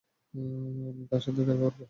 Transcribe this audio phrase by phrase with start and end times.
[0.89, 1.79] আমি তার সাথে দেখা করব।